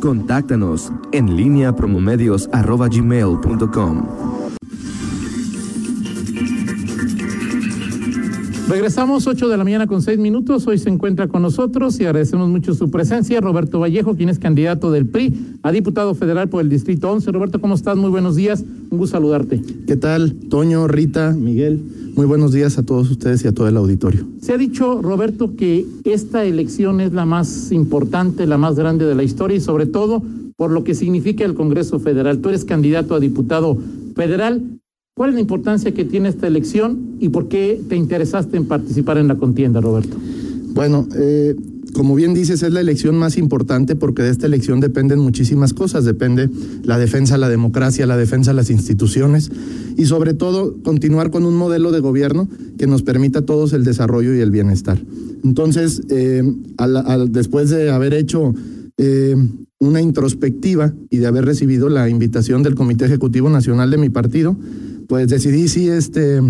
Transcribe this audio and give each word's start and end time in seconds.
Contáctanos 0.00 0.90
en 1.12 1.36
línea 1.36 1.76
promomedios.com. 1.76 4.06
Regresamos 8.66 9.26
8 9.26 9.48
de 9.48 9.56
la 9.56 9.64
mañana 9.64 9.86
con 9.86 10.00
6 10.00 10.18
minutos. 10.18 10.66
Hoy 10.66 10.78
se 10.78 10.88
encuentra 10.88 11.28
con 11.28 11.42
nosotros 11.42 12.00
y 12.00 12.04
agradecemos 12.04 12.48
mucho 12.48 12.72
su 12.72 12.90
presencia. 12.90 13.40
Roberto 13.40 13.80
Vallejo, 13.80 14.16
quien 14.16 14.30
es 14.30 14.38
candidato 14.38 14.90
del 14.90 15.06
PRI 15.06 15.58
a 15.62 15.72
diputado 15.72 16.14
federal 16.14 16.48
por 16.48 16.62
el 16.62 16.70
Distrito 16.70 17.10
11. 17.10 17.30
Roberto, 17.32 17.60
¿cómo 17.60 17.74
estás? 17.74 17.96
Muy 17.96 18.10
buenos 18.10 18.36
días. 18.36 18.64
Un 18.90 18.96
gusto 18.96 19.16
saludarte. 19.16 19.60
¿Qué 19.86 19.96
tal, 19.96 20.34
Toño, 20.48 20.88
Rita, 20.88 21.32
Miguel? 21.32 21.82
Muy 22.16 22.26
buenos 22.26 22.52
días 22.52 22.78
a 22.78 22.82
todos 22.82 23.10
ustedes 23.10 23.44
y 23.44 23.48
a 23.48 23.52
todo 23.52 23.68
el 23.68 23.76
auditorio. 23.76 24.26
Se 24.40 24.52
ha 24.52 24.58
dicho, 24.58 25.00
Roberto, 25.02 25.56
que 25.56 25.86
esta 26.04 26.44
elección 26.44 27.00
es 27.00 27.12
la 27.12 27.24
más 27.24 27.72
importante, 27.72 28.46
la 28.46 28.58
más 28.58 28.76
grande 28.76 29.04
de 29.04 29.14
la 29.14 29.22
historia 29.22 29.56
y 29.56 29.60
sobre 29.60 29.86
todo 29.86 30.22
por 30.56 30.70
lo 30.70 30.84
que 30.84 30.94
significa 30.94 31.44
el 31.44 31.54
Congreso 31.54 31.98
Federal. 32.00 32.40
Tú 32.40 32.50
eres 32.50 32.64
candidato 32.64 33.14
a 33.14 33.20
diputado 33.20 33.78
federal. 34.14 34.62
¿Cuál 35.16 35.30
es 35.30 35.34
la 35.34 35.40
importancia 35.40 35.92
que 35.92 36.04
tiene 36.04 36.28
esta 36.28 36.46
elección 36.46 37.16
y 37.18 37.30
por 37.30 37.48
qué 37.48 37.80
te 37.88 37.96
interesaste 37.96 38.56
en 38.56 38.66
participar 38.66 39.18
en 39.18 39.28
la 39.28 39.36
contienda, 39.36 39.80
Roberto? 39.80 40.16
Bueno, 40.74 41.06
eh, 41.16 41.56
como 41.92 42.14
bien 42.14 42.34
dices, 42.34 42.62
es 42.62 42.72
la 42.72 42.80
elección 42.80 43.16
más 43.16 43.36
importante 43.36 43.96
porque 43.96 44.22
de 44.22 44.30
esta 44.30 44.46
elección 44.46 44.80
dependen 44.80 45.18
muchísimas 45.18 45.74
cosas. 45.74 46.04
Depende 46.04 46.50
la 46.84 46.98
defensa 46.98 47.34
de 47.34 47.40
la 47.40 47.48
democracia, 47.48 48.06
la 48.06 48.16
defensa 48.16 48.50
de 48.50 48.56
las 48.56 48.70
instituciones 48.70 49.50
y 49.96 50.06
sobre 50.06 50.34
todo 50.34 50.76
continuar 50.82 51.30
con 51.30 51.44
un 51.44 51.56
modelo 51.56 51.92
de 51.92 52.00
gobierno 52.00 52.48
que 52.78 52.86
nos 52.86 53.02
permita 53.02 53.40
a 53.40 53.42
todos 53.42 53.72
el 53.72 53.84
desarrollo 53.84 54.34
y 54.34 54.40
el 54.40 54.50
bienestar. 54.50 55.00
Entonces, 55.44 56.02
eh, 56.10 56.42
después 57.28 57.70
de 57.70 57.90
haber 57.90 58.14
hecho 58.14 58.54
eh, 58.96 59.36
una 59.78 60.00
introspectiva 60.00 60.92
y 61.08 61.18
de 61.18 61.26
haber 61.26 61.44
recibido 61.44 61.88
la 61.88 62.08
invitación 62.08 62.62
del 62.62 62.74
Comité 62.74 63.06
Ejecutivo 63.06 63.48
Nacional 63.48 63.90
de 63.90 63.98
mi 63.98 64.10
partido, 64.10 64.56
pues 65.08 65.28
decidí 65.28 65.68
sí 65.68 65.88
este, 65.88 66.40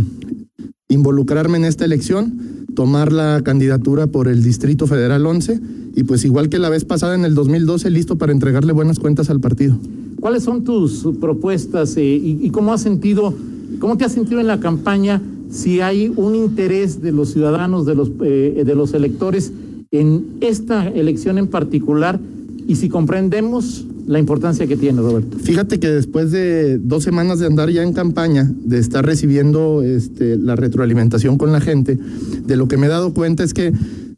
involucrarme 0.88 1.56
en 1.58 1.64
esta 1.64 1.84
elección, 1.84 2.59
tomar 2.74 3.12
la 3.12 3.40
candidatura 3.42 4.06
por 4.06 4.28
el 4.28 4.42
Distrito 4.42 4.86
Federal 4.86 5.26
11 5.26 5.60
y 5.94 6.04
pues 6.04 6.24
igual 6.24 6.48
que 6.48 6.58
la 6.58 6.68
vez 6.68 6.84
pasada 6.84 7.14
en 7.14 7.24
el 7.24 7.34
2012, 7.34 7.90
listo 7.90 8.16
para 8.16 8.32
entregarle 8.32 8.72
buenas 8.72 8.98
cuentas 8.98 9.30
al 9.30 9.40
partido. 9.40 9.76
¿Cuáles 10.20 10.42
son 10.42 10.64
tus 10.64 11.08
propuestas 11.20 11.96
eh, 11.96 12.02
y, 12.04 12.50
cómo 12.50 12.72
has 12.72 12.82
sentido, 12.82 13.34
cómo 13.78 13.96
te 13.96 14.04
has 14.04 14.12
sentido 14.12 14.40
en 14.40 14.46
la 14.46 14.60
campaña 14.60 15.20
si 15.50 15.80
hay 15.80 16.12
un 16.14 16.34
interés 16.34 17.02
de 17.02 17.12
los 17.12 17.32
ciudadanos, 17.32 17.86
de 17.86 17.94
los, 17.94 18.10
eh, 18.22 18.62
de 18.64 18.74
los 18.74 18.94
electores 18.94 19.52
en 19.90 20.24
esta 20.40 20.86
elección 20.88 21.38
en 21.38 21.48
particular 21.48 22.20
y 22.66 22.76
si 22.76 22.88
comprendemos 22.88 23.86
la 24.06 24.18
importancia 24.18 24.66
que 24.66 24.76
tiene, 24.76 25.00
Roberto. 25.00 25.38
Fíjate 25.38 25.78
que 25.78 25.88
después 25.88 26.32
de 26.32 26.78
dos 26.78 27.04
semanas 27.04 27.38
de 27.38 27.46
andar 27.46 27.70
ya 27.70 27.82
en 27.82 27.92
campaña, 27.92 28.50
de 28.64 28.78
estar 28.78 29.06
recibiendo 29.06 29.82
este, 29.82 30.36
la 30.36 30.56
retroalimentación 30.56 31.38
con 31.38 31.52
la 31.52 31.60
gente, 31.60 31.98
de 32.44 32.56
lo 32.56 32.66
que 32.66 32.76
me 32.76 32.86
he 32.86 32.88
dado 32.88 33.14
cuenta 33.14 33.44
es 33.44 33.54
que 33.54 33.72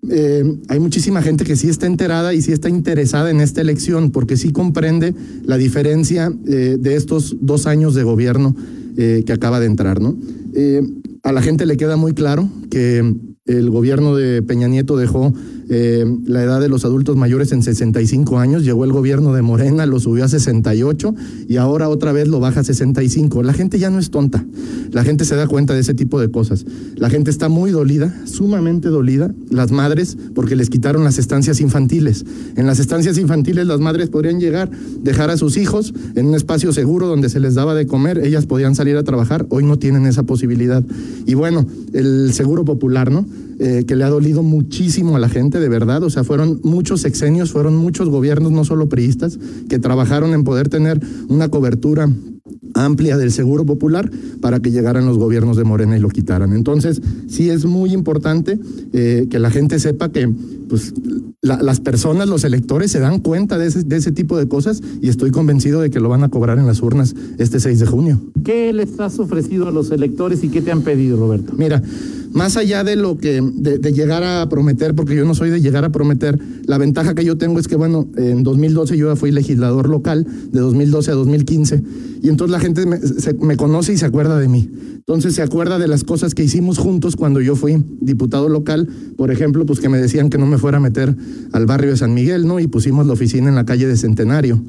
eh, 0.08 0.58
hay 0.68 0.80
muchísima 0.80 1.22
gente 1.22 1.44
que 1.44 1.56
sí 1.56 1.68
está 1.68 1.86
enterada 1.86 2.34
y 2.34 2.42
sí 2.42 2.52
está 2.52 2.68
interesada 2.68 3.30
en 3.30 3.40
esta 3.40 3.60
elección, 3.60 4.10
porque 4.10 4.36
sí 4.36 4.50
comprende 4.50 5.14
la 5.44 5.58
diferencia 5.58 6.32
eh, 6.46 6.76
de 6.80 6.96
estos 6.96 7.36
dos 7.40 7.66
años 7.66 7.94
de 7.94 8.02
gobierno 8.02 8.56
eh, 8.96 9.22
que 9.26 9.32
acaba 9.32 9.60
de 9.60 9.66
entrar, 9.66 10.00
¿no? 10.00 10.16
a 11.22 11.32
la 11.32 11.40
gente 11.40 11.64
le 11.64 11.78
queda 11.78 11.96
muy 11.96 12.12
claro 12.12 12.46
que 12.68 13.14
el 13.46 13.70
gobierno 13.70 14.14
de 14.14 14.42
Peña 14.42 14.68
Nieto 14.68 14.96
dejó 14.96 15.32
eh, 15.68 16.04
la 16.26 16.42
edad 16.42 16.60
de 16.60 16.68
los 16.68 16.84
adultos 16.84 17.16
mayores 17.16 17.52
en 17.52 17.62
65 17.62 18.38
años, 18.38 18.64
llegó 18.64 18.84
el 18.84 18.92
gobierno 18.92 19.32
de 19.32 19.42
Morena, 19.42 19.86
lo 19.86 20.00
subió 20.00 20.24
a 20.24 20.28
68 20.28 21.14
y 21.48 21.56
ahora 21.56 21.88
otra 21.88 22.12
vez 22.12 22.28
lo 22.28 22.40
baja 22.40 22.60
a 22.60 22.64
65. 22.64 23.42
La 23.42 23.52
gente 23.52 23.78
ya 23.78 23.90
no 23.90 23.98
es 23.98 24.10
tonta, 24.10 24.44
la 24.90 25.04
gente 25.04 25.24
se 25.24 25.36
da 25.36 25.46
cuenta 25.46 25.74
de 25.74 25.80
ese 25.80 25.94
tipo 25.94 26.20
de 26.20 26.30
cosas. 26.30 26.64
La 26.96 27.10
gente 27.10 27.30
está 27.30 27.48
muy 27.48 27.70
dolida, 27.70 28.14
sumamente 28.24 28.88
dolida, 28.88 29.34
las 29.50 29.72
madres, 29.72 30.16
porque 30.34 30.56
les 30.56 30.70
quitaron 30.70 31.04
las 31.04 31.18
estancias 31.18 31.60
infantiles. 31.60 32.24
En 32.56 32.66
las 32.66 32.78
estancias 32.78 33.18
infantiles 33.18 33.66
las 33.66 33.80
madres 33.80 34.08
podrían 34.08 34.40
llegar, 34.40 34.70
dejar 35.02 35.30
a 35.30 35.36
sus 35.36 35.56
hijos 35.56 35.94
en 36.14 36.26
un 36.26 36.34
espacio 36.34 36.72
seguro 36.72 37.06
donde 37.06 37.28
se 37.28 37.40
les 37.40 37.54
daba 37.54 37.74
de 37.74 37.86
comer, 37.86 38.18
ellas 38.18 38.46
podían 38.46 38.74
salir 38.74 38.96
a 38.96 39.04
trabajar, 39.04 39.46
hoy 39.48 39.64
no 39.64 39.78
tienen 39.78 40.06
esa 40.06 40.24
posibilidad. 40.24 40.82
Y 41.26 41.34
bueno, 41.34 41.66
el 41.92 42.32
seguro 42.32 42.64
popular, 42.64 43.10
¿no? 43.10 43.26
Eh, 43.58 43.84
que 43.86 43.96
le 43.96 44.04
ha 44.04 44.08
dolido 44.08 44.42
muchísimo 44.42 45.16
a 45.16 45.18
la 45.18 45.28
gente, 45.28 45.60
de 45.60 45.68
verdad. 45.68 46.02
O 46.02 46.10
sea, 46.10 46.24
fueron 46.24 46.60
muchos 46.64 47.00
sexenios, 47.02 47.52
fueron 47.52 47.76
muchos 47.76 48.08
gobiernos, 48.08 48.52
no 48.52 48.64
solo 48.64 48.88
priistas, 48.88 49.38
que 49.68 49.78
trabajaron 49.78 50.34
en 50.34 50.44
poder 50.44 50.68
tener 50.68 51.00
una 51.28 51.48
cobertura 51.48 52.08
amplia 52.74 53.16
del 53.16 53.30
seguro 53.30 53.64
popular 53.64 54.10
para 54.40 54.60
que 54.60 54.70
llegaran 54.70 55.06
los 55.06 55.18
gobiernos 55.18 55.56
de 55.56 55.64
Morena 55.64 55.96
y 55.96 56.00
lo 56.00 56.08
quitaran. 56.08 56.52
Entonces, 56.52 57.00
sí 57.28 57.50
es 57.50 57.64
muy 57.64 57.92
importante 57.92 58.58
eh, 58.92 59.26
que 59.30 59.38
la 59.38 59.50
gente 59.50 59.78
sepa 59.78 60.10
que 60.10 60.28
pues, 60.68 60.94
las 61.42 61.80
personas, 61.80 62.28
los 62.28 62.44
electores 62.44 62.90
se 62.90 63.00
dan 63.00 63.20
cuenta 63.20 63.58
de 63.58 63.66
ese, 63.66 63.82
de 63.82 63.96
ese 63.96 64.12
tipo 64.12 64.36
de 64.36 64.48
cosas 64.48 64.80
y 65.00 65.08
estoy 65.08 65.30
convencido 65.30 65.80
de 65.80 65.90
que 65.90 66.00
lo 66.00 66.08
van 66.08 66.24
a 66.24 66.28
cobrar 66.28 66.58
en 66.58 66.66
las 66.66 66.82
urnas 66.82 67.14
este 67.38 67.60
6 67.60 67.80
de 67.80 67.86
junio. 67.86 68.20
¿Qué 68.44 68.72
les 68.72 68.98
has 69.00 69.18
ofrecido 69.18 69.68
a 69.68 69.70
los 69.70 69.90
electores 69.90 70.42
y 70.44 70.48
qué 70.48 70.62
te 70.62 70.72
han 70.72 70.82
pedido, 70.82 71.16
Roberto? 71.16 71.52
Mira, 71.56 71.82
más 72.32 72.56
allá 72.56 72.82
de 72.82 72.96
lo 72.96 73.18
que, 73.18 73.42
de, 73.42 73.92
llegar 73.92 74.24
a 74.24 74.48
prometer, 74.48 74.94
porque 74.94 75.14
yo 75.14 75.24
no 75.24 75.34
soy 75.34 75.50
de 75.50 75.60
llegar 75.60 75.84
a 75.84 75.90
prometer, 75.90 76.38
la 76.64 76.78
ventaja 76.78 77.14
que 77.14 77.24
yo 77.24 77.36
tengo 77.36 77.58
es 77.58 77.68
que, 77.68 77.76
bueno, 77.76 78.08
en 78.16 78.42
2012 78.42 78.96
yo 78.96 79.14
fui 79.16 79.30
legislador 79.30 79.88
local, 79.88 80.26
de 80.50 80.60
2012 80.60 81.10
a 81.10 81.14
2015, 81.14 81.82
y 82.22 82.28
entonces 82.32 82.50
la 82.50 82.60
gente 82.60 82.86
me, 82.86 83.56
conoce 83.56 83.92
y 83.92 83.98
se 83.98 84.06
acuerda 84.06 84.38
de 84.38 84.48
mí. 84.48 84.70
Entonces 84.96 85.34
se 85.34 85.42
acuerda 85.42 85.78
de 85.78 85.86
las 85.86 86.02
cosas 86.02 86.34
que 86.34 86.42
hicimos 86.42 86.78
juntos 86.78 87.14
cuando 87.14 87.40
yo 87.40 87.56
fui 87.56 87.84
diputado 88.00 88.48
local, 88.48 88.88
por 89.16 89.30
ejemplo, 89.30 89.66
pues 89.66 89.80
que 89.80 89.90
me 89.90 89.98
decían 89.98 90.30
que 90.30 90.38
no 90.38 90.46
me 90.46 90.56
fuera 90.56 90.78
a 90.78 90.80
meter 90.80 91.14
al 91.52 91.66
barrio 91.66 91.90
de 91.90 91.96
San 91.98 92.14
Miguel, 92.14 92.46
¿no? 92.46 92.58
Y 92.58 92.66
pusimos 92.68 93.06
la 93.06 93.12
oficina 93.12 93.50
en 93.50 93.54
la 93.54 93.66
calle 93.66 93.86
de 93.86 93.96
Centenario. 93.96 94.62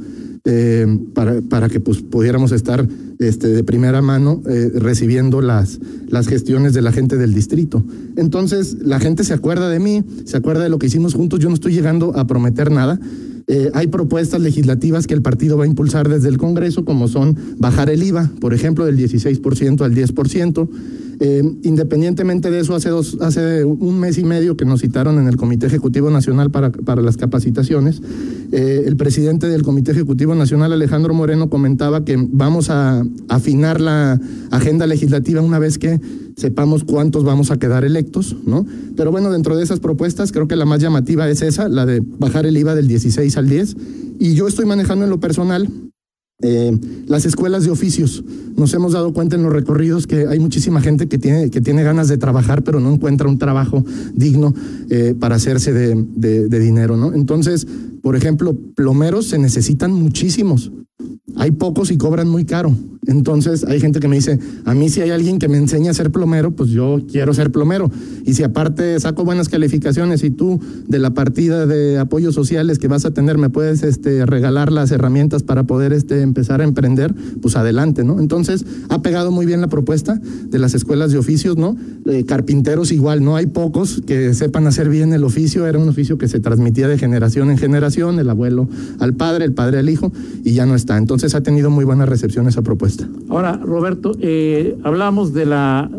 Eh, 0.46 0.86
para, 1.14 1.42
para, 1.42 1.70
que 1.70 1.80
pues, 1.80 2.02
pudiéramos 2.02 2.52
estar 2.52 2.86
este, 3.20 3.48
de 3.48 3.64
primera 3.64 4.02
mano 4.02 4.42
eh, 4.46 4.74
recibiendo 4.76 5.40
las, 5.40 5.80
las 6.10 6.28
gestiones 6.28 6.74
de 6.74 6.82
la 6.82 6.92
gente 6.92 7.16
del 7.16 7.34
distrito. 7.34 7.82
Entonces, 8.18 8.76
la 8.82 9.00
gente 9.00 9.24
se 9.24 9.34
acuerda 9.34 9.70
de 9.70 9.80
mí, 9.80 10.04
se 10.26 10.36
acuerda 10.36 10.64
de 10.64 10.70
lo 10.70 10.80
que 10.80 10.88
hicimos 10.88 11.14
juntos, 11.14 11.40
yo 11.40 11.48
no 11.48 11.56
estoy 11.56 11.74
llegando 11.74 12.18
a 12.18 12.28
prometer 12.28 12.72
nada. 12.72 13.00
Eh, 13.48 13.72
hay 13.74 13.88
propuestas 13.88 14.42
legislativas 14.42 15.08
que 15.08 15.14
el 15.14 15.22
partido 15.22 15.58
va 15.58 15.66
a 15.66 15.68
impulsar 15.68 16.08
desde 16.08 16.30
el 16.30 16.38
Congreso, 16.38 16.86
como 16.86 17.08
son 17.08 17.38
bajar 17.58 17.90
el 17.90 18.04
IVA, 18.04 18.32
por 18.40 18.54
ejemplo, 18.54 18.86
del 18.86 18.98
16% 18.98 19.82
al 19.82 19.94
10%. 19.94 20.70
Eh, 21.20 21.44
independientemente 21.64 22.50
de 22.50 22.60
eso, 22.60 22.76
hace, 22.76 22.90
dos, 22.90 23.18
hace 23.22 23.64
un 23.64 24.00
mes 24.00 24.18
y 24.18 24.24
medio 24.24 24.58
que 24.58 24.66
nos 24.66 24.82
citaron 24.82 25.20
en 25.20 25.28
el 25.28 25.38
Comité 25.38 25.68
Ejecutivo 25.68 26.10
Nacional 26.10 26.52
para, 26.52 26.72
para 26.72 27.02
las 27.02 27.18
capacitaciones, 27.18 28.02
eh, 28.52 28.84
el 28.86 28.98
presidente 28.98 29.48
del 29.48 29.64
Comité 29.64 29.92
Ejecutivo 29.92 30.36
Nacional, 30.36 30.74
Alejandro 30.74 31.14
Moreno, 31.14 31.50
comentaba 31.50 32.04
que 32.04 32.18
vamos 32.18 32.70
a 32.70 33.06
afinar 33.30 33.80
la 33.80 34.20
agenda 34.52 34.88
legislativa 34.88 35.42
una 35.42 35.60
vez 35.60 35.78
que 35.78 36.00
sepamos 36.36 36.84
cuántos 36.84 37.24
vamos 37.24 37.52
a 37.52 37.58
quedar 37.58 37.86
electos, 37.86 38.36
¿no? 38.46 38.66
Pero 38.96 39.12
bueno, 39.12 39.32
dentro 39.32 39.56
de 39.56 39.64
esas 39.64 39.80
propuestas, 39.80 40.32
creo 40.32 40.48
que 40.48 40.56
la 40.56 40.66
más 40.66 40.82
llamativa 40.82 41.30
es 41.30 41.42
esa, 41.42 41.70
la 41.70 41.86
de 41.86 42.02
bajar 42.02 42.46
el 42.46 42.58
IVA 42.58 42.76
del 42.76 42.88
16 42.88 43.38
al 43.38 43.50
10. 43.50 43.76
Y 44.20 44.36
yo 44.36 44.48
estoy 44.48 44.66
manejando 44.66 45.06
en 45.06 45.10
lo 45.10 45.20
personal 45.20 45.70
eh, 46.42 46.78
las 47.08 47.26
escuelas 47.26 47.64
de 47.64 47.72
oficios. 47.72 48.24
Nos 48.58 48.74
hemos 48.74 48.92
dado 48.94 49.14
cuenta 49.14 49.36
en 49.36 49.44
los 49.44 49.54
recorridos 49.54 50.08
que 50.08 50.28
hay 50.28 50.40
muchísima 50.40 50.82
gente 50.82 51.08
que 51.08 51.18
tiene, 51.18 51.50
que 51.50 51.62
tiene 51.62 51.84
ganas 51.84 52.10
de 52.10 52.18
trabajar, 52.18 52.64
pero 52.64 52.80
no 52.80 52.92
encuentra 52.92 53.30
un 53.30 53.38
trabajo 53.38 53.86
digno 54.14 54.54
eh, 54.90 55.16
para 55.18 55.36
hacerse 55.36 55.72
de, 55.72 56.06
de, 56.16 56.60
dinero, 56.60 56.98
¿no? 56.98 57.14
Entonces, 57.14 57.66
por 58.02 58.16
ejemplo, 58.16 58.58
plomeros 58.76 59.28
se 59.28 59.38
necesitan 59.38 59.94
muchísimos. 59.94 60.72
Hay 61.36 61.52
pocos 61.52 61.92
y 61.92 61.98
cobran 61.98 62.30
muy 62.30 62.46
caro. 62.46 62.76
Entonces 63.06 63.66
hay 63.66 63.80
gente 63.80 64.00
que 64.00 64.08
me 64.08 64.16
dice, 64.16 64.40
a 64.66 64.74
mí 64.74 64.90
si 64.90 65.02
hay 65.02 65.10
alguien 65.10 65.40
que 65.40 65.48
me 65.48 65.58
enseña 65.58 65.92
a 65.92 65.94
ser 65.94 66.12
plomero, 66.12 66.52
pues 66.52 66.70
yo 66.70 67.00
quiero 67.12 67.34
ser 67.34 67.52
plomero. 67.52 67.92
Y 68.26 68.34
si 68.34 68.44
aparte 68.44 69.00
saco 69.00 69.26
buenas 69.26 69.50
calificaciones 69.50 70.24
y 70.24 70.30
tú 70.30 70.60
de 70.88 71.00
la 71.00 71.14
partida 71.14 71.66
de 71.66 71.98
apoyos 71.98 72.36
sociales 72.36 72.80
que 72.80 72.88
vas 72.88 73.06
a 73.06 73.12
tener 73.12 73.38
me 73.38 73.50
puedes 73.50 73.84
este, 73.84 74.26
regalar 74.26 74.72
las 74.72 74.92
herramientas 74.92 75.44
para 75.44 75.64
poder 75.64 75.92
este, 75.92 76.22
empezar 76.22 76.62
a 76.62 76.64
emprender, 76.64 77.14
pues 77.42 77.56
adelante, 77.56 78.04
¿no? 78.04 78.20
Entonces 78.20 78.66
ha 78.90 79.02
pegado 79.02 79.32
muy 79.32 79.46
bien 79.46 79.60
la 79.60 79.68
propuesta 79.68 80.22
de 80.50 80.60
las 80.60 80.74
escuelas 80.74 81.12
de 81.12 81.18
oficios, 81.18 81.58
¿no? 81.58 81.76
Eh, 82.06 82.24
carpinteros 82.26 82.92
igual, 82.92 83.24
no 83.24 83.36
hay 83.36 83.48
pocos 83.48 84.02
que 84.06 84.34
sepan 84.34 84.68
hacer 84.68 84.90
bien 84.90 85.14
el 85.14 85.24
oficio, 85.24 85.68
era 85.68 85.80
un 85.80 85.90
oficio 85.90 86.18
que 86.18 86.28
se 86.28 86.40
transmitía 86.40 86.88
de 86.88 86.98
generación 86.98 87.50
en 87.50 87.58
generación, 87.58 88.20
el 88.20 88.30
abuelo 88.30 88.70
al 89.00 89.14
padre, 89.14 89.46
el 89.46 89.54
padre 89.54 89.80
al 89.80 89.90
hijo, 89.90 90.12
y 90.44 90.54
ya 90.54 90.66
no 90.66 90.76
está. 90.76 90.93
Entonces 90.98 91.36
ha 91.36 91.42
tenido 91.42 91.70
muy 91.70 91.86
buena 91.86 92.06
recepción 92.06 92.48
esa 92.48 92.62
propuesta. 92.62 93.08
Ahora, 93.30 93.58
Roberto, 93.58 94.16
eh, 94.20 94.78
hablamos 94.84 95.34
de 95.34 95.46
la 95.46 95.90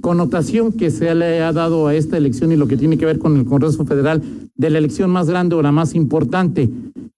connotación 0.00 0.72
que 0.72 0.90
se 0.90 1.14
le 1.14 1.42
ha 1.42 1.52
dado 1.52 1.86
a 1.86 1.94
esta 1.94 2.16
elección 2.16 2.52
y 2.52 2.56
lo 2.56 2.68
que 2.68 2.76
tiene 2.76 2.98
que 2.98 3.06
ver 3.06 3.18
con 3.18 3.36
el 3.36 3.44
Congreso 3.44 3.84
Federal 3.84 4.22
de 4.54 4.70
la 4.70 4.78
elección 4.78 5.10
más 5.10 5.28
grande 5.28 5.54
o 5.54 5.62
la 5.62 5.72
más 5.72 5.94
importante. 5.94 6.68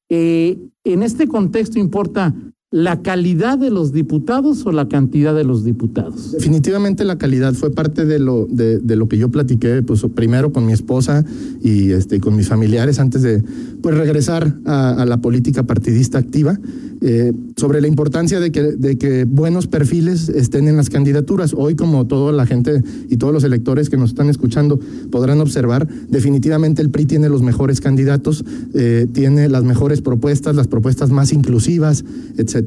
Eh, 0.08 0.58
en 0.84 1.02
este 1.02 1.28
contexto 1.28 1.78
importa 1.78 2.34
la 2.72 3.02
calidad 3.02 3.58
de 3.58 3.68
los 3.70 3.92
diputados 3.92 4.64
o 4.64 4.70
la 4.70 4.88
cantidad 4.88 5.34
de 5.34 5.42
los 5.42 5.64
diputados? 5.64 6.32
Definitivamente 6.32 7.04
la 7.04 7.18
calidad 7.18 7.52
fue 7.54 7.72
parte 7.72 8.04
de 8.04 8.20
lo, 8.20 8.46
de, 8.46 8.80
lo 8.94 9.08
que 9.08 9.18
yo 9.18 9.28
platiqué, 9.28 9.82
pues 9.82 10.04
primero 10.14 10.52
con 10.52 10.66
mi 10.66 10.72
esposa 10.72 11.24
y 11.62 11.90
este, 11.90 12.20
con 12.20 12.36
mis 12.36 12.48
familiares 12.48 13.00
antes 13.00 13.22
de 13.22 13.42
pues, 13.82 13.96
regresar 13.96 14.54
a, 14.66 15.04
la 15.04 15.20
política 15.20 15.64
partidista 15.64 16.18
activa. 16.18 16.58
Eh, 17.02 17.32
sobre 17.56 17.80
la 17.80 17.88
importancia 17.88 18.40
de 18.40 18.52
que, 18.52 18.62
de 18.62 18.98
que 18.98 19.24
buenos 19.24 19.66
perfiles 19.66 20.28
estén 20.28 20.68
en 20.68 20.76
las 20.76 20.90
candidaturas. 20.90 21.54
Hoy, 21.56 21.74
como 21.74 22.06
toda 22.06 22.30
la 22.30 22.44
gente 22.44 22.82
y 23.08 23.16
todos 23.16 23.32
los 23.32 23.42
electores 23.42 23.88
que 23.88 23.96
nos 23.96 24.10
están 24.10 24.28
escuchando 24.28 24.78
podrán 25.10 25.40
observar, 25.40 25.88
definitivamente 26.10 26.82
el 26.82 26.90
PRI 26.90 27.06
tiene 27.06 27.30
los 27.30 27.40
mejores 27.40 27.80
candidatos, 27.80 28.44
eh, 28.74 29.06
tiene 29.14 29.48
las 29.48 29.64
mejores 29.64 30.02
propuestas, 30.02 30.54
las 30.54 30.68
propuestas 30.68 31.10
más 31.10 31.32
inclusivas, 31.32 32.04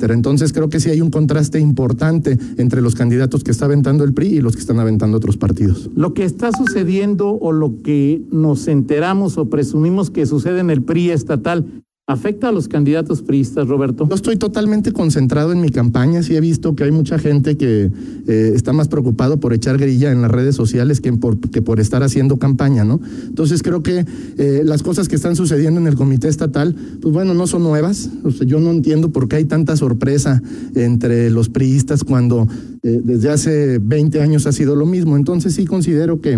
Entonces 0.01 0.54
creo 0.54 0.69
que 0.69 0.80
sí 0.80 0.90
hay 0.90 1.01
un 1.01 1.10
contraste 1.10 1.60
importante 1.60 2.38
entre 2.57 2.81
los 2.81 2.95
candidatos 2.95 3.44
que 3.44 3.51
está 3.51 3.66
aventando 3.66 4.04
el 4.04 4.13
PRI 4.13 4.28
y 4.28 4.42
los 4.42 4.56
que 4.56 4.62
están 4.62 4.80
aventando 4.80 5.18
otros 5.18 5.38
partidos. 5.38 5.90
Lo 5.95 6.13
que 6.13 6.24
está 6.24 6.51
sucediendo 6.51 7.30
o 7.30 7.51
lo 7.51 7.81
que 7.81 8.22
nos 8.31 8.68
enteramos 8.68 9.38
o 9.38 9.50
presumimos 9.50 10.10
que 10.10 10.25
sucede 10.25 10.60
en 10.60 10.69
el 10.69 10.84
PRI 10.84 11.12
estatal 11.12 11.82
¿Afecta 12.05 12.50
a 12.50 12.51
los 12.51 12.67
candidatos 12.67 13.21
priistas, 13.21 13.65
Roberto? 13.69 14.05
Yo 14.09 14.15
estoy 14.15 14.35
totalmente 14.35 14.91
concentrado 14.91 15.53
en 15.53 15.61
mi 15.61 15.69
campaña. 15.69 16.21
Sí 16.21 16.35
he 16.35 16.41
visto 16.41 16.75
que 16.75 16.83
hay 16.83 16.91
mucha 16.91 17.17
gente 17.17 17.55
que 17.55 17.89
eh, 18.27 18.51
está 18.53 18.73
más 18.73 18.89
preocupado 18.89 19.39
por 19.39 19.53
echar 19.53 19.77
grilla 19.77 20.11
en 20.11 20.21
las 20.21 20.29
redes 20.29 20.53
sociales 20.53 21.00
que 21.00 21.13
por, 21.13 21.39
que 21.39 21.61
por 21.61 21.79
estar 21.79 22.03
haciendo 22.03 22.35
campaña, 22.35 22.83
¿no? 22.83 23.00
Entonces 23.25 23.63
creo 23.63 23.83
que 23.83 24.05
eh, 24.38 24.63
las 24.65 24.83
cosas 24.83 25.07
que 25.07 25.15
están 25.15 25.38
sucediendo 25.38 25.79
en 25.79 25.88
el 25.88 25.95
comité 25.95 26.27
estatal, 26.27 26.75
pues 27.01 27.13
bueno, 27.13 27.33
no 27.35 27.47
son 27.47 27.63
nuevas. 27.63 28.09
Yo 28.45 28.59
no 28.59 28.71
entiendo 28.71 29.11
por 29.11 29.29
qué 29.29 29.38
hay 29.38 29.45
tanta 29.45 29.77
sorpresa 29.77 30.41
entre 30.75 31.29
los 31.29 31.47
priistas 31.47 32.03
cuando 32.03 32.49
eh, 32.83 33.00
desde 33.03 33.30
hace 33.30 33.80
20 33.80 34.21
años 34.21 34.45
ha 34.45 34.51
sido 34.51 34.75
lo 34.75 34.85
mismo. 34.85 35.15
Entonces 35.15 35.56
sí 35.56 35.65
considero 35.65 36.19
que 36.19 36.38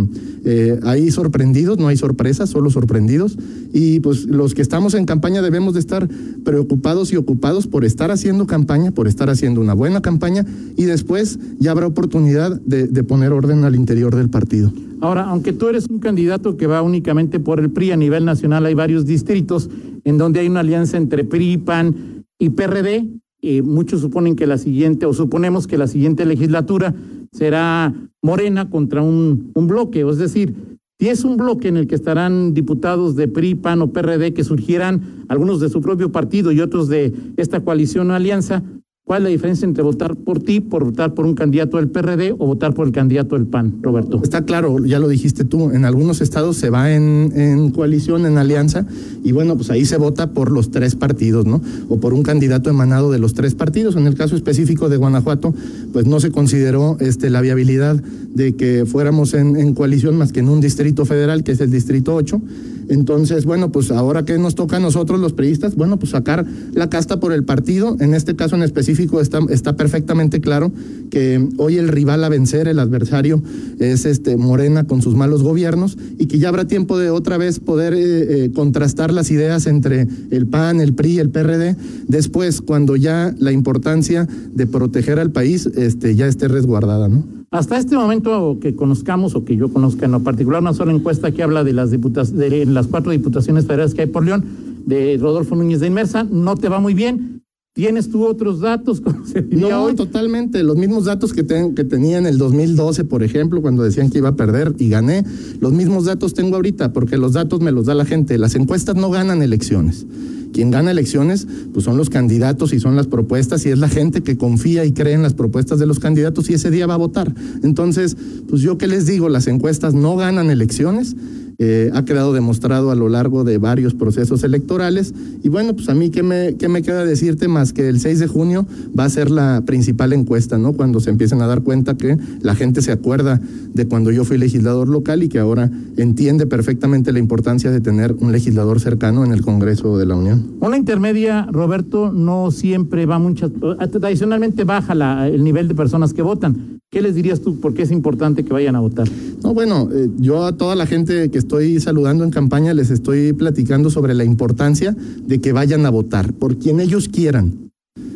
hay 0.83 1.09
sorprendidos, 1.09 1.79
no 1.79 1.87
hay 1.87 1.97
sorpresas, 1.97 2.49
solo 2.51 2.69
sorprendidos. 2.69 3.37
Y 3.73 3.99
pues 3.99 4.25
los 4.25 4.53
que 4.53 4.61
estamos 4.61 4.93
en 4.93 5.05
campaña 5.05 5.41
de 5.41 5.49
debemos 5.55 5.73
de 5.75 5.79
estar 5.79 6.09
preocupados 6.43 7.13
y 7.13 7.15
ocupados 7.15 7.65
por 7.65 7.85
estar 7.85 8.11
haciendo 8.11 8.45
campaña, 8.45 8.91
por 8.91 9.07
estar 9.07 9.29
haciendo 9.29 9.61
una 9.61 9.73
buena 9.73 10.01
campaña 10.01 10.45
y 10.75 10.83
después 10.83 11.39
ya 11.59 11.71
habrá 11.71 11.87
oportunidad 11.87 12.59
de, 12.61 12.87
de 12.87 13.03
poner 13.05 13.31
orden 13.31 13.63
al 13.63 13.75
interior 13.75 14.13
del 14.13 14.29
partido. 14.29 14.73
Ahora, 14.99 15.23
aunque 15.23 15.53
tú 15.53 15.69
eres 15.69 15.87
un 15.87 15.99
candidato 15.99 16.57
que 16.57 16.67
va 16.67 16.81
únicamente 16.81 17.39
por 17.39 17.61
el 17.61 17.69
PRI 17.69 17.91
a 17.91 17.97
nivel 17.97 18.25
nacional, 18.25 18.65
hay 18.65 18.73
varios 18.73 19.05
distritos 19.05 19.69
en 20.03 20.17
donde 20.17 20.41
hay 20.41 20.47
una 20.47 20.59
alianza 20.59 20.97
entre 20.97 21.23
PRI, 21.23 21.57
PAN 21.57 22.25
y 22.37 22.49
PRD. 22.49 23.07
Eh, 23.41 23.61
muchos 23.61 24.01
suponen 24.01 24.35
que 24.35 24.47
la 24.47 24.57
siguiente, 24.57 25.05
o 25.05 25.13
suponemos 25.13 25.67
que 25.67 25.77
la 25.77 25.87
siguiente 25.87 26.25
legislatura 26.25 26.95
será 27.31 27.93
Morena 28.21 28.69
contra 28.69 29.01
un, 29.01 29.51
un 29.53 29.67
bloque, 29.67 30.01
es 30.01 30.17
decir, 30.17 30.55
si 30.97 31.09
es 31.09 31.25
un 31.25 31.35
bloque 31.35 31.67
en 31.67 31.75
el 31.75 31.87
que 31.87 31.95
estarán 31.95 32.53
diputados 32.53 33.17
de 33.17 33.27
PRI, 33.27 33.55
PAN 33.55 33.81
o 33.81 33.91
PRD 33.91 34.33
que 34.33 34.45
surgirán 34.45 35.25
algunos 35.27 35.59
de 35.59 35.67
su 35.67 35.81
propio 35.81 36.11
partido 36.11 36.53
y 36.53 36.61
otros 36.61 36.87
de 36.87 37.13
esta 37.35 37.59
coalición 37.59 38.11
o 38.11 38.13
alianza, 38.13 38.63
¿Cuál 39.05 39.19
es 39.19 39.23
la 39.25 39.29
diferencia 39.29 39.67
entre 39.67 39.83
votar 39.83 40.15
por 40.15 40.39
ti, 40.39 40.61
por 40.61 40.83
votar 40.83 41.13
por 41.13 41.27
un 41.27 41.35
candidato 41.35 41.77
del 41.77 41.89
PRD 41.89 42.31
o 42.31 42.47
votar 42.47 42.73
por 42.73 42.87
el 42.87 42.91
candidato 42.91 43.35
del 43.35 43.45
PAN, 43.45 43.75
Roberto? 43.83 44.19
Está 44.23 44.45
claro, 44.45 44.83
ya 44.83 44.97
lo 44.97 45.07
dijiste 45.07 45.45
tú, 45.45 45.69
en 45.69 45.85
algunos 45.85 46.21
estados 46.21 46.57
se 46.57 46.71
va 46.71 46.91
en, 46.91 47.69
coalición, 47.69 48.25
en 48.25 48.39
alianza, 48.39 48.87
y 49.23 49.31
bueno, 49.31 49.57
pues 49.57 49.69
ahí 49.69 49.85
se 49.85 49.97
vota 49.97 50.31
por 50.31 50.51
los 50.51 50.71
tres 50.71 50.95
partidos, 50.95 51.45
¿no? 51.45 51.61
O 51.87 51.99
por 51.99 52.15
un 52.15 52.23
candidato 52.23 52.71
emanado 52.71 53.11
de 53.11 53.19
los 53.19 53.35
tres 53.35 53.53
partidos. 53.53 53.95
En 53.95 54.07
el 54.07 54.15
caso 54.15 54.35
específico 54.35 54.89
de 54.89 54.97
Guanajuato, 54.97 55.53
pues 55.93 56.07
no 56.07 56.19
se 56.19 56.31
consideró 56.31 56.97
este, 56.99 57.29
la 57.29 57.41
viabilidad 57.41 57.97
de 58.33 58.55
que 58.55 58.87
fuéramos 58.87 59.35
en, 59.35 59.55
en 59.55 59.75
coalición 59.75 60.17
más 60.17 60.31
que 60.31 60.39
en 60.39 60.49
un 60.49 60.61
distrito 60.61 61.05
federal, 61.05 61.43
que 61.43 61.51
es 61.51 61.61
el 61.61 61.69
distrito 61.69 62.15
8. 62.15 62.41
Entonces, 62.89 63.45
bueno, 63.45 63.71
pues 63.71 63.91
ahora 63.91 64.25
que 64.25 64.37
nos 64.37 64.55
toca 64.55 64.77
a 64.77 64.79
nosotros 64.79 65.19
los 65.19 65.33
priistas, 65.33 65.75
bueno, 65.75 65.97
pues 65.97 66.11
sacar 66.11 66.45
la 66.73 66.89
casta 66.89 67.19
por 67.19 67.33
el 67.33 67.43
partido, 67.43 67.95
en 67.99 68.13
este 68.13 68.35
caso 68.35 68.55
en 68.55 68.63
específico 68.63 69.21
está, 69.21 69.39
está 69.49 69.75
perfectamente 69.75 70.41
claro 70.41 70.71
que 71.15 71.47
hoy 71.55 71.77
el 71.77 71.87
rival 71.87 72.25
a 72.25 72.27
vencer, 72.27 72.67
el 72.67 72.77
adversario, 72.77 73.41
es 73.79 74.05
este 74.05 74.35
Morena 74.35 74.83
con 74.83 75.01
sus 75.01 75.15
malos 75.15 75.43
gobiernos 75.43 75.97
y 76.19 76.25
que 76.25 76.39
ya 76.39 76.49
habrá 76.49 76.67
tiempo 76.67 76.97
de 76.97 77.09
otra 77.09 77.37
vez 77.37 77.61
poder 77.61 77.93
eh, 77.93 77.99
eh, 78.43 78.51
contrastar 78.53 79.13
las 79.13 79.31
ideas 79.31 79.65
entre 79.65 80.09
el 80.29 80.45
PAN, 80.45 80.81
el 80.81 80.93
PRI, 80.93 81.19
el 81.19 81.29
PRD, 81.29 81.77
después 82.09 82.59
cuando 82.59 82.97
ya 82.97 83.33
la 83.39 83.53
importancia 83.53 84.27
de 84.27 84.67
proteger 84.67 85.17
al 85.17 85.31
país 85.31 85.67
este, 85.77 86.17
ya 86.17 86.27
esté 86.27 86.49
resguardada, 86.49 87.07
¿no? 87.07 87.23
Hasta 87.49 87.77
este 87.77 87.95
momento 87.95 88.57
que 88.59 88.75
conozcamos 88.75 89.35
o 89.35 89.45
que 89.45 89.55
yo 89.55 89.69
conozca 89.71 90.07
en 90.07 90.11
lo 90.11 90.19
particular, 90.19 90.59
una 90.59 90.73
sola 90.73 90.91
encuesta 90.91 91.31
que 91.31 91.43
habla 91.43 91.63
de 91.63 91.71
las, 91.71 91.91
de 91.91 92.65
las 92.65 92.87
cuatro 92.87 93.13
diputaciones 93.13 93.65
federales 93.65 93.93
que 93.93 94.01
hay 94.01 94.07
por 94.07 94.25
León, 94.25 94.43
de 94.85 95.17
Rodolfo 95.17 95.55
Núñez 95.55 95.79
de 95.79 95.87
Inmersa, 95.87 96.25
no 96.29 96.57
te 96.57 96.67
va 96.67 96.81
muy 96.81 96.93
bien. 96.93 97.34
¿Tienes 97.75 98.09
tú 98.09 98.25
otros 98.25 98.61
datos? 98.61 99.01
no, 99.51 99.83
hoy? 99.83 99.95
totalmente. 99.95 100.63
Los 100.63 100.77
mismos 100.77 101.03
datos 101.03 101.33
que, 101.33 101.43
ten, 101.43 101.75
que 101.75 101.83
tenía 101.83 102.17
en 102.17 102.25
el 102.25 102.37
2012, 102.37 103.03
por 103.03 103.21
ejemplo, 103.21 103.61
cuando 103.61 103.83
decían 103.83 104.09
que 104.09 104.19
iba 104.19 104.29
a 104.29 104.35
perder 104.37 104.73
y 104.79 104.87
gané. 104.87 105.25
Los 105.59 105.73
mismos 105.73 106.05
datos 106.05 106.33
tengo 106.33 106.55
ahorita, 106.55 106.93
porque 106.93 107.17
los 107.17 107.33
datos 107.33 107.59
me 107.59 107.73
los 107.73 107.85
da 107.85 107.93
la 107.93 108.05
gente. 108.05 108.37
Las 108.37 108.55
encuestas 108.55 108.95
no 108.95 109.11
ganan 109.11 109.41
elecciones. 109.41 110.05
Quien 110.53 110.71
gana 110.71 110.91
elecciones, 110.91 111.47
pues 111.73 111.83
son 111.83 111.97
los 111.97 112.09
candidatos 112.09 112.71
y 112.71 112.79
son 112.79 112.95
las 112.95 113.07
propuestas 113.07 113.65
y 113.65 113.71
es 113.71 113.77
la 113.77 113.89
gente 113.89 114.23
que 114.23 114.37
confía 114.37 114.85
y 114.85 114.93
cree 114.93 115.11
en 115.11 115.21
las 115.21 115.33
propuestas 115.33 115.77
de 115.77 115.85
los 115.85 115.99
candidatos 115.99 116.49
y 116.49 116.53
ese 116.53 116.71
día 116.71 116.87
va 116.87 116.93
a 116.93 116.97
votar. 116.97 117.35
Entonces, 117.61 118.15
pues 118.47 118.61
yo 118.61 118.77
qué 118.77 118.87
les 118.87 119.05
digo, 119.05 119.27
las 119.27 119.47
encuestas 119.47 119.93
no 119.93 120.15
ganan 120.15 120.49
elecciones 120.49 121.17
eh, 121.57 121.91
ha 121.93 122.03
quedado 122.05 122.33
demostrado 122.33 122.91
a 122.91 122.95
lo 122.95 123.09
largo 123.09 123.43
de 123.43 123.57
varios 123.57 123.93
procesos 123.93 124.43
electorales. 124.43 125.13
Y 125.43 125.49
bueno, 125.49 125.75
pues 125.75 125.89
a 125.89 125.93
mí, 125.93 126.09
¿qué 126.09 126.23
me, 126.23 126.55
¿qué 126.55 126.67
me 126.67 126.81
queda 126.81 127.05
decirte 127.05 127.47
más 127.47 127.73
que 127.73 127.87
el 127.87 127.99
6 127.99 128.19
de 128.19 128.27
junio 128.27 128.65
va 128.97 129.05
a 129.05 129.09
ser 129.09 129.31
la 129.31 129.63
principal 129.65 130.13
encuesta, 130.13 130.57
¿no? 130.57 130.73
Cuando 130.73 130.99
se 130.99 131.09
empiecen 131.09 131.41
a 131.41 131.47
dar 131.47 131.61
cuenta 131.61 131.95
que 131.95 132.17
la 132.41 132.55
gente 132.55 132.81
se 132.81 132.91
acuerda 132.91 133.39
de 133.73 133.87
cuando 133.87 134.11
yo 134.11 134.25
fui 134.25 134.37
legislador 134.37 134.87
local 134.87 135.23
y 135.23 135.29
que 135.29 135.39
ahora 135.39 135.69
entiende 135.97 136.45
perfectamente 136.45 137.11
la 137.11 137.19
importancia 137.19 137.71
de 137.71 137.81
tener 137.81 138.15
un 138.19 138.31
legislador 138.31 138.79
cercano 138.79 139.23
en 139.23 139.31
el 139.31 139.41
Congreso 139.41 139.97
de 139.97 140.05
la 140.05 140.15
Unión. 140.15 140.55
Una 140.59 140.77
intermedia, 140.77 141.47
Roberto, 141.51 142.11
no 142.11 142.51
siempre 142.51 143.05
va 143.05 143.19
muchas, 143.19 143.51
tradicionalmente 143.91 144.63
baja 144.63 144.93
el 145.27 145.43
nivel 145.43 145.67
de 145.67 145.75
personas 145.75 146.13
que 146.13 146.21
votan. 146.21 146.74
¿Qué 146.95 147.01
les 147.01 147.13
dirías 147.13 147.41
tú? 147.41 147.59
¿Por 147.59 147.73
qué 147.73 147.81
es 147.81 147.91
importante 147.91 148.45
que 148.45 148.53
vayan 148.53 148.77
a 148.77 148.79
votar? 148.79 149.05
No, 149.43 149.53
bueno, 149.53 149.89
eh, 149.91 150.07
yo 150.17 150.45
a 150.45 150.55
toda 150.55 150.75
la 150.75 150.85
gente 150.85 151.29
que 151.29 151.37
estoy 151.37 151.81
saludando 151.81 152.23
en 152.23 152.31
campaña 152.31 152.73
les 152.73 152.89
estoy 152.89 153.33
platicando 153.33 153.89
sobre 153.89 154.13
la 154.13 154.23
importancia 154.23 154.95
de 155.27 155.41
que 155.41 155.51
vayan 155.51 155.85
a 155.85 155.89
votar 155.89 156.31
por 156.31 156.57
quien 156.57 156.79
ellos 156.79 157.09
quieran. 157.09 157.65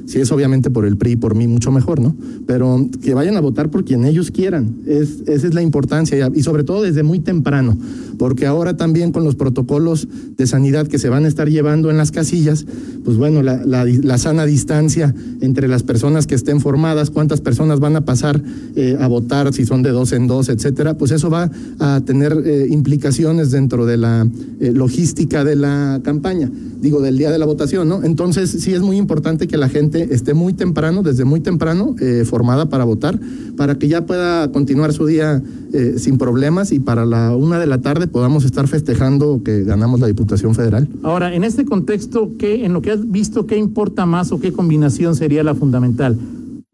Si 0.10 0.20
es 0.20 0.32
obviamente 0.32 0.72
por 0.72 0.86
el 0.86 0.98
PRI, 0.98 1.16
por 1.16 1.36
mí, 1.36 1.48
mucho 1.48 1.72
mejor, 1.72 2.02
¿no? 2.02 2.16
Pero 2.48 2.90
que 3.02 3.14
vayan 3.14 3.38
a 3.38 3.42
votar 3.42 3.70
por 3.70 3.86
quien 3.86 4.06
ellos 4.06 4.32
quieran. 4.32 4.78
Es, 4.86 5.22
esa 5.28 5.48
es 5.48 5.54
la 5.54 5.62
importancia 5.62 6.32
y 6.34 6.42
sobre 6.42 6.64
todo 6.64 6.82
desde 6.82 7.04
muy 7.04 7.20
temprano, 7.20 7.78
porque 8.18 8.46
ahora 8.46 8.76
también 8.76 9.12
con 9.12 9.24
los 9.24 9.36
protocolos 9.36 10.08
de 10.36 10.48
sanidad 10.48 10.88
que 10.88 11.00
se 11.00 11.08
van 11.10 11.26
a 11.26 11.28
estar 11.28 11.48
llevando 11.48 11.92
en 11.92 11.98
las 11.98 12.12
casillas, 12.12 12.66
pues 13.06 13.18
bueno, 13.18 13.42
la 13.42 14.18
sana 14.18 14.46
distancia 14.46 15.14
entre 15.42 15.68
las 15.68 15.84
personas 15.84 16.28
que 16.28 16.36
estén 16.36 16.60
formadas, 16.60 17.10
cuántas 17.10 17.42
personas 17.42 17.80
van 17.80 17.96
a 17.96 18.02
pasar 18.02 18.42
eh, 18.76 18.98
a 19.00 19.08
votar, 19.08 19.54
si 19.54 19.66
son 19.66 19.84
de 19.84 19.92
dos 19.92 20.12
en 20.12 20.28
dos, 20.28 20.50
etcétera, 20.50 20.98
pues 20.98 21.12
eso 21.12 21.30
va 21.30 21.50
a 21.80 22.02
tener 22.02 22.34
eh, 22.46 22.68
implicaciones 22.70 23.52
dentro 23.52 23.86
de 23.86 23.98
la 23.98 24.28
eh, 24.60 24.72
logística 24.74 25.44
de 25.44 25.56
la 25.56 26.02
campaña, 26.04 26.52
digo, 26.82 27.02
del 27.02 27.18
día 27.18 27.32
de 27.32 27.40
la 27.40 27.46
votación, 27.46 27.88
¿no? 27.88 28.04
Entonces 28.04 28.50
sí 28.50 28.74
es 28.74 28.82
muy 28.82 28.98
importante 28.98 29.48
que 29.48 29.58
la 29.58 29.69
gente 29.70 30.14
esté 30.14 30.34
muy 30.34 30.54
temprano, 30.54 31.04
desde 31.04 31.26
muy 31.26 31.40
temprano, 31.40 31.96
eh, 32.00 32.24
formada 32.26 32.70
para 32.70 32.84
votar, 32.84 33.20
para 33.56 33.76
que 33.76 33.88
ya 33.88 34.06
pueda 34.06 34.52
continuar 34.52 34.94
su 34.94 35.06
día 35.06 35.42
eh, 35.74 35.96
sin 35.98 36.18
problemas 36.18 36.72
y 36.72 36.80
para 36.80 37.06
la 37.06 37.36
una 37.36 37.60
de 37.60 37.68
la 37.68 37.80
tarde 37.80 38.08
podamos 38.08 38.46
estar 38.46 38.68
festejando 38.68 39.42
que 39.44 39.64
ganamos 39.64 40.00
la 40.00 40.08
Diputación 40.08 40.56
Federal. 40.56 40.88
Ahora, 41.04 41.34
en 41.34 41.44
este 41.44 41.66
contexto, 41.66 42.32
¿qué, 42.38 42.66
en 42.66 42.74
lo 42.74 42.82
que 42.82 42.92
has 42.92 43.10
visto, 43.10 43.46
qué 43.46 43.58
importa 43.58 44.06
más 44.06 44.32
o 44.32 44.40
qué 44.40 44.52
combinación 44.52 45.16
sería 45.16 45.44
la 45.44 45.56
fundamental? 45.56 46.18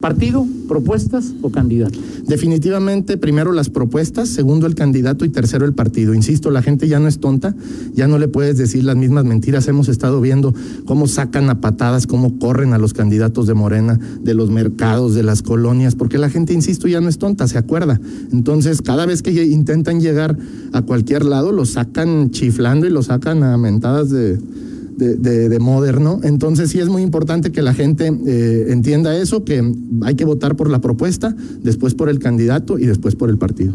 ¿Partido, 0.05 0.45
propuestas 0.67 1.33
o 1.41 1.50
candidato? 1.50 1.97
Definitivamente, 2.27 3.17
primero 3.17 3.51
las 3.53 3.71
propuestas, 3.71 4.29
segundo 4.29 4.67
el 4.67 4.75
candidato 4.75 5.25
y 5.25 5.29
tercero 5.29 5.65
el 5.65 5.74
partido. 5.74 6.13
Insisto, 6.13 6.51
la 6.51 6.62
gente 6.62 6.88
ya 6.88 7.00
no 7.00 7.07
es 7.07 7.17
tonta, 7.17 7.55
ya 7.95 8.07
no 8.07 8.19
le 8.19 8.27
puedes 8.27 8.55
decir 8.55 8.83
las 8.83 8.95
mismas 8.97 9.25
mentiras. 9.25 9.67
Hemos 9.67 9.89
estado 9.89 10.21
viendo 10.21 10.53
cómo 10.85 11.07
sacan 11.07 11.50
a 11.50 11.59
patadas, 11.59 12.05
cómo 12.05 12.38
corren 12.38 12.74
a 12.74 12.77
los 12.77 12.93
candidatos 12.93 13.47
de 13.47 13.55
Morena, 13.55 14.00
de 14.21 14.35
los 14.35 14.51
mercados, 14.51 15.15
de 15.15 15.24
las 15.24 15.41
colonias, 15.41 15.95
porque 15.95 16.19
la 16.19 16.29
gente, 16.29 16.53
insisto, 16.53 16.88
ya 16.88 17.01
no 17.01 17.09
es 17.09 17.17
tonta, 17.17 17.47
se 17.47 17.57
acuerda. 17.57 18.00
Entonces, 18.31 18.83
cada 18.83 19.07
vez 19.07 19.24
que 19.24 19.31
intentan 19.31 20.01
llegar 20.01 20.38
a 20.71 20.83
cualquier 20.83 21.25
lado, 21.25 21.51
lo 21.51 21.65
sacan 21.65 22.29
chiflando 22.29 22.85
y 22.85 22.91
lo 22.91 23.01
sacan 23.01 23.41
a 23.41 23.57
mentadas 23.57 24.12
de 24.12 24.38
de, 24.97 25.15
de, 25.15 25.49
de 25.49 25.59
moderno. 25.59 26.19
Entonces 26.23 26.69
sí 26.69 26.79
es 26.79 26.89
muy 26.89 27.01
importante 27.01 27.51
que 27.51 27.61
la 27.61 27.73
gente 27.73 28.11
eh, 28.27 28.67
entienda 28.69 29.15
eso, 29.17 29.43
que 29.43 29.73
hay 30.01 30.15
que 30.15 30.25
votar 30.25 30.55
por 30.55 30.69
la 30.69 30.81
propuesta, 30.81 31.35
después 31.61 31.95
por 31.95 32.09
el 32.09 32.19
candidato 32.19 32.79
y 32.79 32.85
después 32.85 33.15
por 33.15 33.29
el 33.29 33.37
partido. 33.37 33.73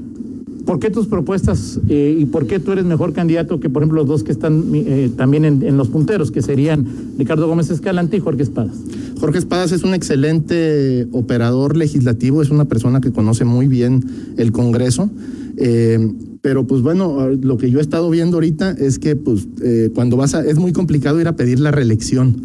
¿Por 0.64 0.78
qué 0.78 0.90
tus 0.90 1.06
propuestas 1.06 1.80
eh, 1.88 2.16
y 2.18 2.26
por 2.26 2.46
qué 2.46 2.60
tú 2.60 2.72
eres 2.72 2.84
mejor 2.84 3.12
candidato 3.12 3.58
que, 3.58 3.68
por 3.68 3.82
ejemplo, 3.82 4.02
los 4.02 4.08
dos 4.08 4.22
que 4.22 4.30
están 4.30 4.64
eh, 4.74 5.10
también 5.16 5.44
en, 5.44 5.62
en, 5.62 5.76
los 5.76 5.88
punteros, 5.88 6.30
que 6.30 6.42
serían 6.42 6.86
Ricardo 7.18 7.48
Gómez 7.48 7.70
Escalante 7.70 8.18
y 8.18 8.20
Jorge 8.20 8.42
Espadas? 8.42 8.76
Jorge 9.18 9.38
Espadas 9.38 9.72
es 9.72 9.82
un 9.82 9.94
excelente 9.94 11.08
operador 11.12 11.76
legislativo, 11.76 12.40
es 12.40 12.50
una 12.50 12.66
persona 12.66 13.00
que 13.00 13.10
conoce 13.10 13.44
muy 13.44 13.66
bien 13.66 14.04
el 14.36 14.52
Congreso. 14.52 15.10
Eh, 15.56 15.98
pero 16.42 16.66
pues 16.66 16.82
bueno, 16.82 17.28
lo 17.28 17.58
que 17.58 17.70
yo 17.70 17.78
he 17.78 17.82
estado 17.82 18.08
viendo 18.08 18.36
ahorita 18.36 18.70
es 18.72 18.98
que 18.98 19.16
pues 19.16 19.46
eh, 19.62 19.90
cuando 19.94 20.16
vas 20.16 20.34
a, 20.34 20.44
es 20.44 20.58
muy 20.58 20.72
complicado 20.72 21.20
ir 21.20 21.28
a 21.28 21.36
pedir 21.36 21.60
la 21.60 21.70
reelección, 21.70 22.42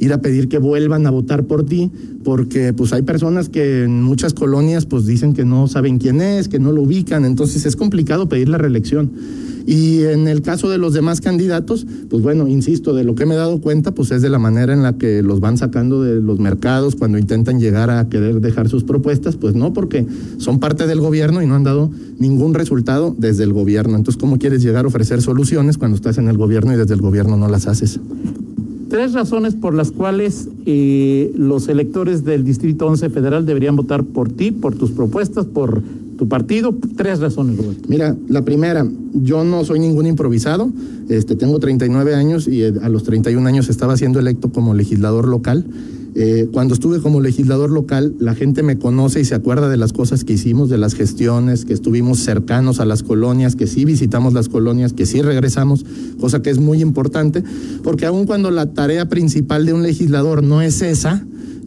ir 0.00 0.12
a 0.12 0.20
pedir 0.20 0.48
que 0.48 0.58
vuelvan 0.58 1.06
a 1.06 1.10
votar 1.10 1.44
por 1.44 1.64
ti, 1.64 1.90
porque 2.24 2.72
pues 2.72 2.92
hay 2.92 3.02
personas 3.02 3.48
que 3.48 3.84
en 3.84 4.02
muchas 4.02 4.34
colonias 4.34 4.84
pues 4.84 5.06
dicen 5.06 5.32
que 5.32 5.44
no 5.44 5.66
saben 5.66 5.98
quién 5.98 6.20
es, 6.20 6.48
que 6.48 6.58
no 6.58 6.72
lo 6.72 6.82
ubican, 6.82 7.24
entonces 7.24 7.64
es 7.64 7.74
complicado 7.76 8.28
pedir 8.28 8.48
la 8.48 8.58
reelección. 8.58 9.10
Y 9.66 10.02
en 10.04 10.28
el 10.28 10.42
caso 10.42 10.68
de 10.68 10.78
los 10.78 10.92
demás 10.92 11.20
candidatos, 11.20 11.86
pues 12.10 12.22
bueno, 12.22 12.48
insisto, 12.48 12.94
de 12.94 13.04
lo 13.04 13.14
que 13.14 13.26
me 13.26 13.34
he 13.34 13.38
dado 13.38 13.60
cuenta, 13.60 13.92
pues 13.92 14.10
es 14.10 14.22
de 14.22 14.28
la 14.28 14.38
manera 14.38 14.72
en 14.72 14.82
la 14.82 14.94
que 14.94 15.22
los 15.22 15.40
van 15.40 15.56
sacando 15.58 16.02
de 16.02 16.20
los 16.20 16.38
mercados 16.38 16.96
cuando 16.96 17.18
intentan 17.18 17.60
llegar 17.60 17.90
a 17.90 18.08
querer 18.08 18.40
dejar 18.40 18.68
sus 18.68 18.84
propuestas, 18.84 19.36
pues 19.36 19.54
no, 19.54 19.72
porque 19.72 20.06
son 20.38 20.58
parte 20.58 20.86
del 20.86 21.00
gobierno 21.00 21.42
y 21.42 21.46
no 21.46 21.54
han 21.54 21.64
dado 21.64 21.90
ningún 22.18 22.54
resultado 22.54 23.14
desde 23.18 23.44
el 23.44 23.52
gobierno. 23.52 23.96
Entonces, 23.96 24.20
¿cómo 24.20 24.38
quieres 24.38 24.62
llegar 24.62 24.84
a 24.84 24.88
ofrecer 24.88 25.22
soluciones 25.22 25.78
cuando 25.78 25.96
estás 25.96 26.18
en 26.18 26.28
el 26.28 26.36
gobierno 26.36 26.72
y 26.72 26.76
desde 26.76 26.94
el 26.94 27.00
gobierno 27.00 27.36
no 27.36 27.48
las 27.48 27.66
haces? 27.66 28.00
Tres 28.88 29.14
razones 29.14 29.54
por 29.54 29.72
las 29.72 29.90
cuales 29.90 30.48
eh, 30.66 31.32
los 31.34 31.68
electores 31.68 32.24
del 32.24 32.44
Distrito 32.44 32.86
11 32.86 33.08
Federal 33.08 33.46
deberían 33.46 33.74
votar 33.74 34.04
por 34.04 34.28
ti, 34.30 34.50
por 34.50 34.74
tus 34.74 34.90
propuestas, 34.90 35.46
por 35.46 35.82
tu 36.16 36.28
partido. 36.28 36.76
Tres 36.96 37.20
razones, 37.20 37.56
Roberto. 37.56 37.88
Mira, 37.88 38.16
la 38.28 38.44
primera, 38.44 38.86
yo 39.12 39.44
no 39.44 39.64
soy 39.64 39.78
ningún 39.78 40.06
improvisado. 40.06 40.70
Este, 41.08 41.36
tengo 41.36 41.58
39 41.58 42.14
años 42.14 42.48
y 42.48 42.64
a 42.64 42.88
los 42.88 43.02
31 43.02 43.46
años 43.46 43.68
estaba 43.68 43.96
siendo 43.96 44.18
electo 44.18 44.50
como 44.50 44.74
legislador 44.74 45.28
local. 45.28 45.66
Eh, 46.14 46.48
cuando 46.52 46.74
estuve 46.74 47.00
como 47.00 47.20
legislador 47.20 47.70
local, 47.70 48.14
la 48.18 48.34
gente 48.34 48.62
me 48.62 48.78
conoce 48.78 49.20
y 49.20 49.24
se 49.24 49.34
acuerda 49.34 49.70
de 49.70 49.78
las 49.78 49.94
cosas 49.94 50.24
que 50.24 50.34
hicimos, 50.34 50.68
de 50.68 50.76
las 50.76 50.94
gestiones, 50.94 51.64
que 51.64 51.72
estuvimos 51.72 52.18
cercanos 52.18 52.80
a 52.80 52.84
las 52.84 53.02
colonias, 53.02 53.56
que 53.56 53.66
sí 53.66 53.86
visitamos 53.86 54.34
las 54.34 54.50
colonias, 54.50 54.92
que 54.92 55.06
sí 55.06 55.22
regresamos, 55.22 55.86
cosa 56.20 56.42
que 56.42 56.50
es 56.50 56.58
muy 56.58 56.82
importante, 56.82 57.42
porque 57.82 58.04
aun 58.04 58.26
cuando 58.26 58.50
la 58.50 58.74
tarea 58.74 59.08
principal 59.08 59.64
de 59.64 59.72
un 59.72 59.82
legislador 59.82 60.42
no 60.42 60.60
es 60.60 60.82
esa, 60.82 61.24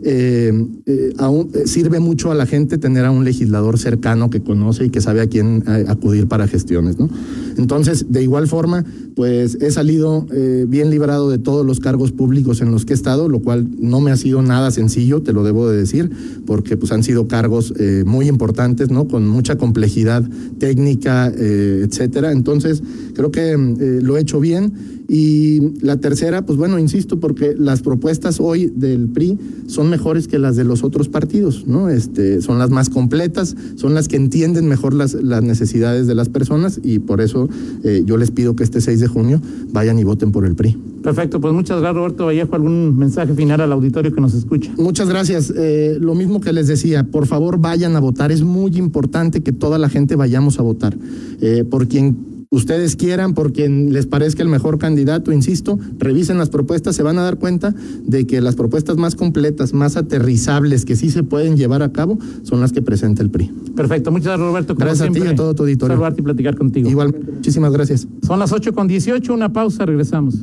eh, 0.08 0.54
eh, 0.86 1.14
aún 1.18 1.50
eh, 1.56 1.66
sirve 1.66 2.00
mucho 2.00 2.30
a 2.30 2.36
la 2.36 2.46
gente 2.46 2.78
tener 2.78 3.06
a 3.06 3.12
un 3.12 3.26
legislador 3.26 3.80
cercano 3.80 4.30
que 4.30 4.40
conoce 4.40 4.86
y 4.86 4.90
que 4.92 5.02
sabe 5.02 5.22
a 5.22 5.26
quién 5.26 5.64
acudir 5.88 6.28
para 6.28 6.48
gestiones, 6.48 7.00
¿no? 7.00 7.10
Entonces, 7.58 8.06
de 8.10 8.22
igual 8.22 8.48
forma, 8.48 8.86
pues 9.16 9.58
he 9.62 9.72
salido 9.72 10.28
bien 10.68 10.90
librado 10.90 11.30
de 11.30 11.40
todos 11.40 11.66
los 11.66 11.80
cargos 11.80 12.12
públicos 12.12 12.62
en 12.62 12.70
los 12.70 12.86
que 12.86 12.94
he 12.94 12.96
estado, 12.96 13.30
lo 13.30 13.40
cual 13.40 13.68
no 13.80 14.02
me 14.02 14.12
ha 14.12 14.18
sido 14.18 14.42
nada 14.42 14.72
sencillo, 14.72 15.22
te 15.22 15.32
lo 15.32 15.44
debo 15.44 15.70
de 15.70 15.78
decir, 15.78 16.12
porque 16.46 16.76
pues 16.76 16.92
han 16.92 17.02
sido 17.02 17.28
cargos 17.28 17.74
muy 18.06 18.28
importantes, 18.28 18.92
¿no? 18.92 19.08
Con 19.08 19.26
mucha 19.28 19.58
complejidad 19.58 20.30
técnica, 20.60 21.28
etcétera. 21.28 22.34
Entonces, 22.34 22.84
creo 23.14 23.32
que 23.32 23.56
lo 24.04 24.18
he 24.18 24.22
hecho 24.22 24.42
bien. 24.42 24.74
Y 25.08 25.80
la 25.82 25.98
tercera, 25.98 26.46
pues 26.46 26.58
bueno, 26.58 26.80
insisto, 26.80 27.20
porque 27.20 27.56
las 27.58 27.82
propuestas 27.82 28.40
hoy 28.40 28.72
del 28.76 29.08
PRI 29.08 29.38
son 29.68 29.90
mejores 29.90 30.28
que 30.28 30.40
las 30.40 30.56
de 30.56 30.64
los 30.64 30.84
otros 30.84 31.10
partidos, 31.10 31.68
¿no? 31.68 31.90
Este, 31.90 32.42
son 32.42 32.58
las 32.58 32.70
más 32.70 32.90
completas, 32.90 33.56
son 33.76 33.94
las 33.94 34.08
que 34.08 34.16
entienden 34.16 34.68
mejor 34.68 34.94
las, 34.94 35.14
las 35.14 35.44
necesidades 35.44 36.08
de 36.08 36.16
las 36.16 36.30
personas 36.30 36.80
y 36.84 37.00
por 37.00 37.22
eso 37.22 37.50
eh, 37.84 38.04
yo 38.06 38.18
les 38.18 38.32
pido 38.32 38.56
que 38.56 38.64
este 38.64 38.82
6 38.82 39.00
de 39.00 39.08
junio 39.08 39.42
vayan 39.72 40.00
y 40.00 40.04
voten 40.04 40.32
por 40.32 40.46
el 40.46 40.56
PRI. 40.56 40.78
Perfecto, 41.04 41.40
pues 41.40 41.54
muchas 41.54 41.80
gracias 41.82 41.96
Roberto 41.96 42.26
Vallejo. 42.26 42.56
¿Algún 42.56 42.98
mensaje 42.98 43.36
final 43.36 43.62
al 43.62 43.72
auditorio 43.72 44.12
que 44.12 44.22
nos 44.22 44.34
escucha? 44.34 44.72
Muchas 44.78 45.08
gracias. 45.08 45.54
Eh, 45.56 45.98
lo 46.00 46.16
mismo 46.16 46.42
que 46.42 46.52
les 46.52 46.66
decía, 46.66 47.04
por 47.04 47.28
favor 47.28 47.60
vayan 47.60 47.96
a 47.96 48.00
votar. 48.00 48.32
Es 48.32 48.42
muy 48.42 48.76
importante 48.78 49.42
que 49.42 49.52
toda 49.52 49.78
la 49.78 49.88
gente 49.88 50.16
vayamos 50.16 50.58
a 50.58 50.64
votar. 50.64 50.98
Eh, 51.42 51.64
por 51.64 51.88
quien 51.88 52.35
ustedes 52.56 52.96
quieran, 52.96 53.34
por 53.34 53.54
quien 53.54 53.94
les 53.94 54.06
parezca 54.06 54.44
el 54.44 54.50
mejor 54.50 54.78
candidato, 54.78 55.32
insisto, 55.32 55.78
revisen 55.98 56.38
las 56.38 56.50
propuestas, 56.50 56.96
se 56.96 57.04
van 57.04 57.18
a 57.20 57.24
dar 57.24 57.38
cuenta 57.38 57.74
de 58.04 58.26
que 58.26 58.42
las 58.42 58.56
propuestas 58.56 58.98
más 58.98 59.16
completas, 59.16 59.74
más 59.74 59.98
aterrizables, 59.98 60.86
que 60.86 60.96
sí 60.96 61.10
se 61.10 61.24
pueden 61.24 61.58
llevar 61.58 61.84
a 61.84 61.92
cabo, 61.92 62.18
son 62.44 62.62
las 62.62 62.72
que 62.72 62.82
presenta 62.82 63.22
el 63.22 63.30
PRI. 63.30 63.52
Perfecto, 63.76 64.12
muchas 64.12 64.28
gracias 64.28 64.48
Roberto. 64.48 64.76
Como 64.76 64.86
gracias 64.86 65.00
siempre, 65.00 65.22
a 65.22 65.26
ti 65.26 65.30
y 65.30 65.34
a 65.34 65.36
todo 65.36 65.56
tu 65.56 65.64
auditorio. 65.64 65.96
Saludarte 65.96 66.22
y 66.22 66.24
platicar 66.24 66.56
contigo. 66.56 66.90
Igualmente, 66.90 67.32
muchísimas 67.32 67.72
gracias. 67.72 68.08
Son 68.26 68.40
las 68.40 68.52
8 68.52 68.74
con 68.74 68.88
18, 68.88 69.34
una 69.34 69.52
pausa, 69.52 69.86
regresamos. 69.86 70.36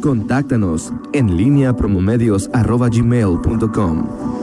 Contáctanos 0.00 0.92
en 1.12 1.36
línea 1.36 1.76
promomedios 1.76 2.50
arroba 2.52 2.88
gmail.com. 2.88 4.41